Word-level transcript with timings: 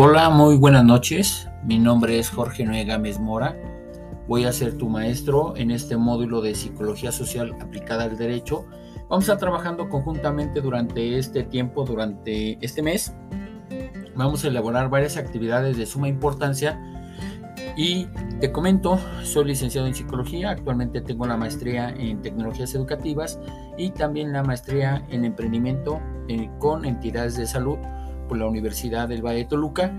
Hola, 0.00 0.30
muy 0.30 0.56
buenas 0.56 0.84
noches. 0.84 1.48
Mi 1.64 1.76
nombre 1.76 2.20
es 2.20 2.30
Jorge 2.30 2.64
Noé 2.64 2.84
Gámez 2.84 3.18
Mora. 3.18 3.56
Voy 4.28 4.44
a 4.44 4.52
ser 4.52 4.78
tu 4.78 4.88
maestro 4.88 5.56
en 5.56 5.72
este 5.72 5.96
módulo 5.96 6.40
de 6.40 6.54
Psicología 6.54 7.10
Social 7.10 7.56
aplicada 7.60 8.04
al 8.04 8.16
Derecho. 8.16 8.64
Vamos 9.08 9.28
a 9.28 9.32
estar 9.32 9.38
trabajando 9.38 9.88
conjuntamente 9.88 10.60
durante 10.60 11.18
este 11.18 11.42
tiempo, 11.42 11.84
durante 11.84 12.64
este 12.64 12.80
mes. 12.80 13.12
Vamos 14.14 14.44
a 14.44 14.48
elaborar 14.48 14.88
varias 14.88 15.16
actividades 15.16 15.76
de 15.76 15.84
suma 15.84 16.06
importancia 16.06 16.80
y 17.76 18.06
te 18.38 18.52
comento, 18.52 19.00
soy 19.24 19.46
licenciado 19.46 19.88
en 19.88 19.96
psicología, 19.96 20.50
actualmente 20.50 21.00
tengo 21.00 21.26
la 21.26 21.36
maestría 21.36 21.90
en 21.90 22.22
tecnologías 22.22 22.72
educativas 22.76 23.40
y 23.76 23.90
también 23.90 24.32
la 24.32 24.44
maestría 24.44 25.04
en 25.10 25.24
emprendimiento 25.24 25.98
eh, 26.28 26.48
con 26.60 26.84
entidades 26.84 27.36
de 27.36 27.48
salud 27.48 27.78
por 28.28 28.38
la 28.38 28.46
Universidad 28.46 29.08
del 29.08 29.24
Valle 29.24 29.38
de 29.38 29.44
Toluca. 29.46 29.92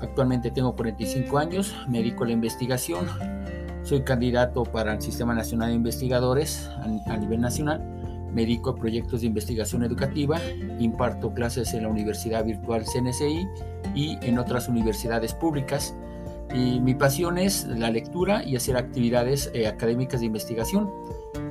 Actualmente 0.00 0.50
tengo 0.50 0.74
45 0.74 1.38
años, 1.38 1.74
me 1.88 1.98
dedico 1.98 2.24
a 2.24 2.26
la 2.26 2.32
investigación, 2.32 3.06
soy 3.84 4.02
candidato 4.02 4.64
para 4.64 4.94
el 4.94 5.00
Sistema 5.00 5.34
Nacional 5.34 5.68
de 5.68 5.74
Investigadores 5.74 6.68
a, 7.06 7.16
nivel 7.16 7.40
nacional, 7.40 7.80
me 8.32 8.42
dedico 8.42 8.70
a 8.70 8.74
proyectos 8.74 9.20
de 9.20 9.28
investigación 9.28 9.84
educativa, 9.84 10.40
imparto 10.78 11.32
clases 11.32 11.72
en 11.74 11.82
la 11.82 11.88
Universidad 11.88 12.44
Virtual 12.44 12.84
CNCI 12.84 13.46
y 13.94 14.18
en 14.22 14.38
otras 14.38 14.68
universidades 14.68 15.34
públicas. 15.34 15.94
Y 16.54 16.80
mi 16.80 16.94
pasión 16.94 17.38
es 17.38 17.66
la 17.66 17.90
lectura 17.90 18.44
y 18.44 18.56
hacer 18.56 18.76
actividades 18.76 19.50
eh, 19.54 19.66
académicas 19.66 20.20
de 20.20 20.26
investigación. 20.26 20.90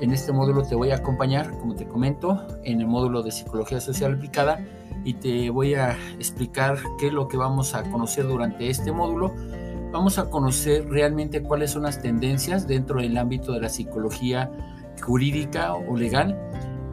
En 0.01 0.11
este 0.11 0.31
módulo 0.31 0.63
te 0.63 0.75
voy 0.75 0.91
a 0.91 0.95
acompañar, 0.95 1.51
como 1.59 1.75
te 1.75 1.87
comento, 1.87 2.45
en 2.63 2.81
el 2.81 2.87
módulo 2.87 3.21
de 3.21 3.31
Psicología 3.31 3.79
Social 3.79 4.15
Aplicada 4.15 4.59
y 5.03 5.15
te 5.15 5.49
voy 5.49 5.75
a 5.75 5.97
explicar 6.17 6.77
qué 6.97 7.07
es 7.07 7.13
lo 7.13 7.27
que 7.27 7.37
vamos 7.37 7.75
a 7.75 7.83
conocer 7.83 8.27
durante 8.27 8.69
este 8.69 8.91
módulo. 8.91 9.33
Vamos 9.91 10.17
a 10.17 10.29
conocer 10.29 10.89
realmente 10.89 11.43
cuáles 11.43 11.71
son 11.71 11.83
las 11.83 12.01
tendencias 12.01 12.67
dentro 12.67 12.99
del 12.99 13.17
ámbito 13.17 13.51
de 13.53 13.61
la 13.61 13.69
psicología 13.69 14.51
jurídica 15.01 15.73
o 15.75 15.95
legal, 15.95 16.39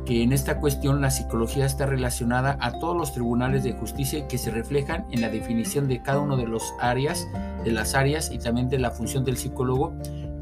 que 0.05 0.23
en 0.23 0.33
esta 0.33 0.59
cuestión 0.59 1.01
la 1.01 1.11
psicología 1.11 1.67
está 1.67 1.87
relacionada 1.87 2.59
a 2.61 2.79
todos 2.79 2.97
los 2.97 3.13
tribunales 3.13 3.63
de 3.63 3.73
justicia 3.73 4.27
que 4.27 4.39
se 4.39 4.51
reflejan 4.51 5.07
en 5.11 5.21
la 5.21 5.31
definición 5.31 5.89
de 5.89 6.03
cada 6.03 6.21
uno 6.21 6.37
de 6.37 6.47
los 6.47 6.75
áreas, 6.81 7.29
de 7.65 7.73
las 7.73 7.95
áreas 7.95 8.31
y 8.33 8.39
también 8.39 8.69
de 8.69 8.79
la 8.79 8.91
función 8.91 9.25
del 9.25 9.37
psicólogo 9.37 9.95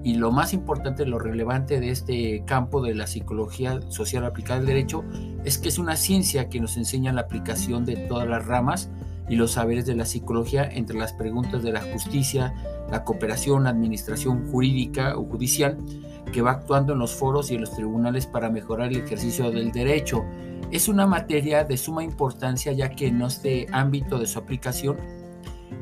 y 0.09 0.15
lo 0.15 0.33
más 0.33 0.55
importante, 0.55 1.05
lo 1.05 1.19
relevante 1.19 1.81
de 1.81 1.91
este 1.91 2.43
campo 2.47 2.81
de 2.81 2.95
la 2.95 3.07
psicología 3.07 3.79
social 3.91 4.25
aplicada 4.25 4.59
al 4.59 4.65
derecho 4.65 5.05
es 5.45 5.59
que 5.59 5.69
es 5.69 5.79
una 5.79 5.97
ciencia 5.97 6.49
que 6.49 6.61
nos 6.61 6.79
enseña 6.79 7.13
la 7.13 7.21
aplicación 7.21 7.85
de 7.85 7.97
todas 7.97 8.27
las 8.27 8.47
ramas 8.47 8.89
y 9.29 9.37
los 9.37 9.51
saberes 9.51 9.85
de 9.85 9.95
la 9.95 10.07
psicología 10.07 10.65
entre 10.65 10.97
las 10.97 11.13
preguntas 11.13 11.63
de 11.63 11.73
la 11.73 11.83
justicia, 11.83 12.55
la 12.91 13.05
cooperación, 13.05 13.67
administración 13.67 14.51
jurídica 14.51 15.15
o 15.15 15.25
judicial, 15.25 15.77
que 16.33 16.41
va 16.41 16.53
actuando 16.53 16.95
en 16.95 17.01
los 17.01 17.15
foros 17.15 17.51
y 17.51 17.57
en 17.57 17.61
los 17.61 17.73
tribunales 17.73 18.27
para 18.27 18.49
mejorar 18.49 18.89
el 18.89 19.05
ejercicio 19.05 19.51
del 19.51 19.73
derecho. 19.73 20.25
Es 20.71 20.89
una 20.89 21.07
materia 21.07 21.65
de 21.65 21.77
suma 21.77 22.03
importancia 22.03 22.73
ya 22.73 22.89
que 22.89 23.09
en 23.09 23.21
este 23.21 23.67
ámbito 23.73 24.19
de 24.19 24.27
su 24.27 24.39
aplicación 24.39 24.97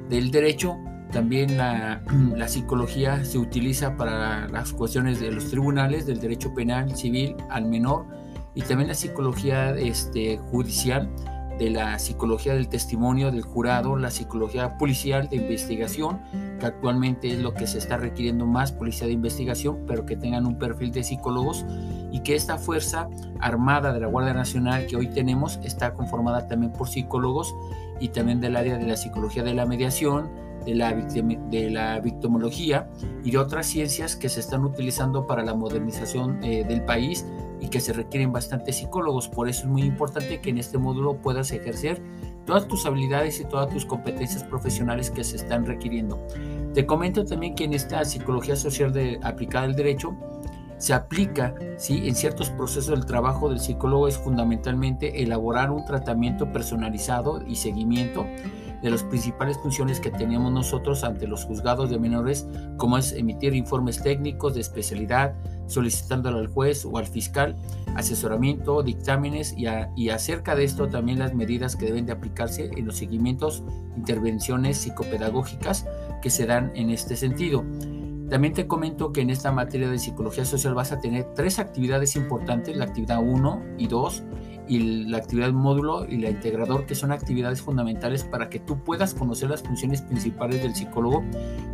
del 0.08 0.32
derecho 0.32 0.76
también 1.12 1.56
la, 1.58 2.48
psicología 2.48 3.24
se 3.24 3.38
utiliza 3.38 3.96
para 3.96 4.48
las 4.48 4.72
cuestiones 4.72 5.20
de 5.20 5.30
los 5.30 5.50
tribunales, 5.50 6.06
del 6.06 6.20
derecho 6.20 6.54
penal, 6.54 6.96
civil 6.96 7.36
al 7.50 7.66
menor, 7.66 8.06
y 8.54 8.62
también 8.62 8.88
la 8.88 8.94
psicología 8.94 9.70
este, 9.76 10.38
judicial, 10.38 11.10
de 11.58 11.70
la 11.70 11.98
psicología 11.98 12.54
del 12.54 12.68
testimonio 12.68 13.30
del 13.30 13.42
jurado, 13.42 13.96
la 13.96 14.10
psicología 14.10 14.76
policial 14.76 15.28
de 15.28 15.36
investigación, 15.36 16.20
que 16.60 16.66
actualmente 16.66 17.32
es 17.32 17.40
lo 17.40 17.54
que 17.54 17.66
se 17.66 17.78
está 17.78 17.96
requiriendo 17.96 18.46
más, 18.46 18.72
policía 18.72 19.06
de 19.06 19.14
investigación, 19.14 19.84
pero 19.86 20.04
que 20.04 20.16
tengan 20.16 20.46
un 20.46 20.58
perfil 20.58 20.92
de 20.92 21.02
psicólogos 21.02 21.64
y 22.12 22.20
que 22.20 22.34
esta 22.34 22.58
fuerza 22.58 23.08
armada 23.40 23.92
de 23.92 24.00
la 24.00 24.06
Guardia 24.06 24.34
Nacional 24.34 24.86
que 24.86 24.96
hoy 24.96 25.08
tenemos 25.08 25.58
está 25.64 25.94
conformada 25.94 26.46
también 26.46 26.72
por 26.72 26.88
psicólogos 26.88 27.54
y 28.00 28.08
también 28.08 28.40
del 28.40 28.56
área 28.56 28.76
de 28.76 28.86
la 28.86 28.96
psicología 28.96 29.42
de 29.42 29.54
la 29.54 29.64
mediación, 29.64 30.30
de 30.66 30.74
la, 30.74 30.92
de 30.92 31.70
la 31.70 32.00
victimología 32.00 32.90
y 33.24 33.30
de 33.30 33.38
otras 33.38 33.66
ciencias 33.66 34.16
que 34.16 34.28
se 34.28 34.40
están 34.40 34.64
utilizando 34.64 35.26
para 35.26 35.42
la 35.42 35.54
modernización 35.54 36.42
eh, 36.42 36.64
del 36.64 36.84
país 36.84 37.24
y 37.60 37.68
que 37.68 37.80
se 37.80 37.92
requieren 37.92 38.32
bastantes 38.32 38.76
psicólogos. 38.76 39.28
Por 39.28 39.48
eso 39.48 39.62
es 39.62 39.68
muy 39.68 39.82
importante 39.82 40.40
que 40.40 40.50
en 40.50 40.58
este 40.58 40.76
módulo 40.76 41.16
puedas 41.22 41.52
ejercer 41.52 42.02
todas 42.44 42.68
tus 42.68 42.84
habilidades 42.84 43.40
y 43.40 43.44
todas 43.44 43.72
tus 43.72 43.86
competencias 43.86 44.42
profesionales 44.44 45.10
que 45.10 45.24
se 45.24 45.36
están 45.36 45.64
requiriendo. 45.64 46.18
Te 46.74 46.84
comento 46.84 47.24
también 47.24 47.54
que 47.54 47.64
en 47.64 47.72
esta 47.72 48.04
psicología 48.04 48.56
social 48.56 48.92
de, 48.92 49.18
aplicada 49.22 49.64
al 49.64 49.76
derecho, 49.76 50.14
se 50.78 50.92
aplica 50.92 51.54
¿sí? 51.78 52.06
en 52.06 52.14
ciertos 52.14 52.50
procesos 52.50 52.88
del 52.88 53.06
trabajo 53.06 53.48
del 53.48 53.60
psicólogo 53.60 54.08
es 54.08 54.18
fundamentalmente 54.18 55.22
elaborar 55.22 55.70
un 55.70 55.86
tratamiento 55.86 56.52
personalizado 56.52 57.42
y 57.46 57.56
seguimiento 57.56 58.26
de 58.86 58.92
las 58.92 59.02
principales 59.02 59.58
funciones 59.58 59.98
que 59.98 60.12
tenemos 60.12 60.52
nosotros 60.52 61.02
ante 61.02 61.26
los 61.26 61.44
juzgados 61.44 61.90
de 61.90 61.98
menores, 61.98 62.46
como 62.76 62.96
es 62.96 63.10
emitir 63.10 63.52
informes 63.52 64.00
técnicos 64.00 64.54
de 64.54 64.60
especialidad, 64.60 65.34
solicitándolo 65.66 66.38
al 66.38 66.46
juez 66.46 66.84
o 66.84 66.96
al 66.96 67.04
fiscal, 67.04 67.56
asesoramiento, 67.96 68.84
dictámenes 68.84 69.56
y, 69.58 69.66
y 69.96 70.10
acerca 70.10 70.54
de 70.54 70.62
esto 70.62 70.86
también 70.86 71.18
las 71.18 71.34
medidas 71.34 71.74
que 71.74 71.86
deben 71.86 72.06
de 72.06 72.12
aplicarse 72.12 72.70
en 72.76 72.86
los 72.86 72.98
seguimientos, 72.98 73.64
intervenciones 73.96 74.78
psicopedagógicas 74.78 75.84
que 76.22 76.30
se 76.30 76.46
dan 76.46 76.70
en 76.76 76.90
este 76.90 77.16
sentido. 77.16 77.64
También 78.30 78.54
te 78.54 78.68
comento 78.68 79.12
que 79.12 79.22
en 79.22 79.30
esta 79.30 79.50
materia 79.50 79.88
de 79.88 79.98
psicología 79.98 80.44
social 80.44 80.74
vas 80.74 80.92
a 80.92 81.00
tener 81.00 81.34
tres 81.34 81.58
actividades 81.58 82.14
importantes, 82.14 82.76
la 82.76 82.84
actividad 82.84 83.20
1 83.20 83.62
y 83.78 83.88
2 83.88 84.22
y 84.68 85.04
la 85.06 85.18
actividad 85.18 85.52
módulo 85.52 86.06
y 86.06 86.18
la 86.18 86.30
integrador, 86.30 86.86
que 86.86 86.94
son 86.94 87.12
actividades 87.12 87.62
fundamentales 87.62 88.24
para 88.24 88.48
que 88.48 88.58
tú 88.58 88.82
puedas 88.82 89.14
conocer 89.14 89.50
las 89.50 89.62
funciones 89.62 90.02
principales 90.02 90.62
del 90.62 90.74
psicólogo 90.74 91.22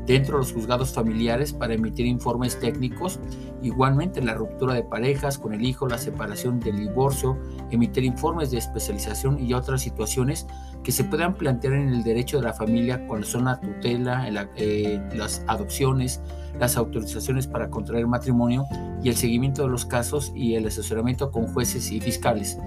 dentro 0.06 0.34
de 0.34 0.44
los 0.44 0.52
juzgados 0.52 0.92
familiares 0.92 1.52
para 1.52 1.74
emitir 1.74 2.06
informes 2.06 2.58
técnicos, 2.58 3.20
igualmente 3.62 4.20
la 4.20 4.34
ruptura 4.34 4.74
de 4.74 4.82
parejas 4.82 5.38
con 5.38 5.54
el 5.54 5.64
hijo, 5.64 5.86
la 5.86 5.98
separación 5.98 6.60
del 6.60 6.76
divorcio, 6.78 7.38
emitir 7.70 8.04
informes 8.04 8.50
de 8.50 8.58
especialización 8.58 9.38
y 9.38 9.54
otras 9.54 9.82
situaciones 9.82 10.46
que 10.82 10.92
se 10.92 11.04
puedan 11.04 11.34
plantear 11.34 11.74
en 11.74 11.88
el 11.88 12.02
derecho 12.02 12.38
de 12.38 12.44
la 12.44 12.52
familia 12.52 13.06
cuando 13.06 13.26
son 13.26 13.44
la 13.44 13.60
tutela, 13.60 14.28
eh, 14.56 15.00
las 15.14 15.44
adopciones, 15.46 16.20
las 16.58 16.76
autorizaciones 16.76 17.46
para 17.46 17.70
contraer 17.70 18.06
matrimonio 18.06 18.66
y 19.02 19.08
el 19.08 19.16
seguimiento 19.16 19.62
de 19.62 19.68
los 19.68 19.86
casos 19.86 20.32
y 20.34 20.54
el 20.54 20.66
asesoramiento 20.66 21.30
con 21.30 21.46
jueces 21.46 21.90
y 21.92 22.00
fiscales. 22.00 22.58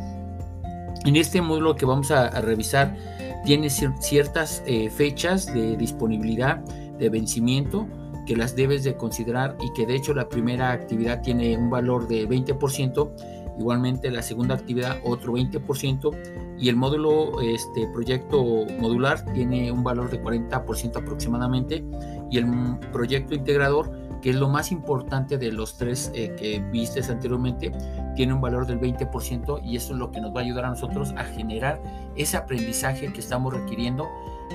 En 1.06 1.16
este 1.16 1.40
módulo 1.40 1.76
que 1.76 1.86
vamos 1.86 2.10
a, 2.10 2.30
revisar 2.42 2.96
tiene 3.46 3.70
ciertas 3.70 4.64
eh, 4.66 4.90
fechas 4.90 5.54
de 5.54 5.78
disponibilidad, 5.78 6.58
de 6.98 7.10
vencimiento, 7.10 7.88
que 8.26 8.36
las 8.36 8.56
debes 8.56 8.84
de 8.84 8.96
considerar 8.96 9.56
y 9.62 9.72
que 9.74 9.86
de 9.86 9.96
hecho 9.96 10.16
la 10.16 10.28
primera 10.28 10.72
actividad 10.72 11.22
tiene 11.22 11.56
un 11.56 11.70
valor 11.70 12.08
de 12.08 12.28
20%, 12.28 13.12
igualmente 13.60 14.10
la 14.10 14.24
segunda 14.24 14.56
actividad 14.56 14.98
otro 15.04 15.34
20% 15.34 16.58
y 16.58 16.70
el 16.70 16.76
módulo, 16.76 17.40
este 17.42 17.88
proyecto 17.94 18.66
modular 18.80 19.24
tiene 19.34 19.72
un 19.72 19.84
valor 19.84 20.10
de 20.10 20.22
40% 20.24 20.98
aproximadamente 20.98 21.86
y 22.32 22.40
el 22.40 22.48
proyecto 22.92 23.36
integrador 23.36 23.92
que 24.22 24.32
es 24.32 24.38
lo 24.38 24.50
más 24.50 24.72
importante 24.72 25.38
de 25.38 25.52
los 25.52 25.78
tres 25.78 26.12
eh, 26.16 26.34
que 26.36 26.60
viste 26.72 27.00
anteriormente, 27.12 27.72
tiene 28.16 28.34
un 28.34 28.42
valor 28.42 28.66
del 28.66 28.80
20% 28.80 29.62
y 29.64 29.76
eso 29.76 29.94
es 29.94 30.00
lo 30.00 30.12
que 30.12 30.22
nos 30.22 30.36
va 30.36 30.42
a 30.42 30.44
ayudar 30.44 30.66
a 30.66 30.70
nosotros 30.70 31.14
a 31.18 31.24
generar 31.24 31.82
ese 32.16 32.38
aprendizaje 32.38 33.12
que 33.12 33.20
estamos 33.20 33.54
requiriendo. 33.54 34.10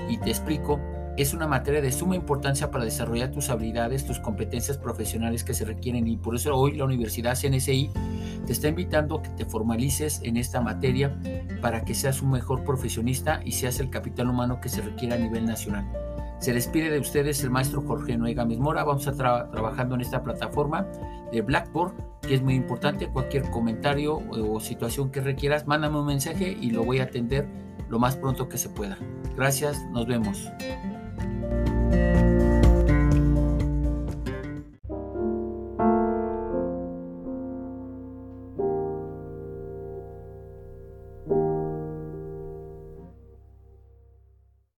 Y 0.09 0.17
te 0.17 0.29
explico, 0.29 0.79
es 1.17 1.33
una 1.33 1.47
materia 1.47 1.81
de 1.81 1.91
suma 1.91 2.15
importancia 2.15 2.71
para 2.71 2.85
desarrollar 2.85 3.31
tus 3.31 3.49
habilidades, 3.49 4.05
tus 4.05 4.19
competencias 4.19 4.77
profesionales 4.77 5.43
que 5.43 5.53
se 5.53 5.65
requieren 5.65 6.07
y 6.07 6.17
por 6.17 6.35
eso 6.35 6.55
hoy 6.55 6.75
la 6.75 6.85
Universidad 6.85 7.37
CNSI 7.39 7.91
te 8.45 8.53
está 8.53 8.69
invitando 8.69 9.17
a 9.17 9.21
que 9.21 9.29
te 9.29 9.45
formalices 9.45 10.21
en 10.23 10.37
esta 10.37 10.61
materia 10.61 11.15
para 11.61 11.83
que 11.83 11.93
seas 11.93 12.21
un 12.21 12.31
mejor 12.31 12.63
profesionista 12.63 13.41
y 13.43 13.51
seas 13.51 13.79
el 13.79 13.89
capital 13.89 14.29
humano 14.29 14.59
que 14.61 14.69
se 14.69 14.81
requiere 14.81 15.15
a 15.15 15.17
nivel 15.17 15.45
nacional. 15.45 15.85
Se 16.41 16.53
despide 16.53 16.89
de 16.89 16.97
ustedes 16.97 17.43
el 17.43 17.51
maestro 17.51 17.83
Jorge 17.83 18.17
Noé 18.17 18.33
Gámez 18.33 18.57
Mora. 18.57 18.83
Vamos 18.83 19.07
a 19.07 19.11
estar 19.11 19.51
trabajando 19.51 19.93
en 19.93 20.01
esta 20.01 20.23
plataforma 20.23 20.87
de 21.31 21.41
Blackboard, 21.41 21.93
que 22.21 22.33
es 22.33 22.41
muy 22.41 22.55
importante. 22.55 23.07
Cualquier 23.07 23.47
comentario 23.51 24.19
o 24.31 24.59
situación 24.59 25.11
que 25.11 25.21
requieras, 25.21 25.67
mándame 25.67 25.99
un 25.99 26.07
mensaje 26.07 26.57
y 26.59 26.71
lo 26.71 26.83
voy 26.83 26.97
a 26.97 27.03
atender 27.03 27.47
lo 27.89 27.99
más 27.99 28.17
pronto 28.17 28.49
que 28.49 28.57
se 28.57 28.69
pueda. 28.69 28.97
Gracias, 29.35 29.85
nos 29.91 30.07
vemos. 30.07 30.51